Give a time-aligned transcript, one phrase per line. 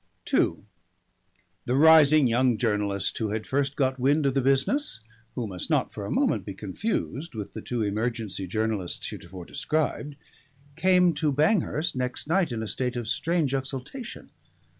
[0.33, 0.63] II
[1.65, 4.99] The rising young journalist who had first got wind of the business
[5.35, 10.15] who must not for a moment be confused with the two emergency journalists heretofore described
[10.75, 14.31] came to Banghurst next night in a state of strange exultation.